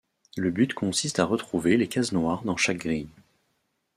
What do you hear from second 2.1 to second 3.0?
noires dans chaque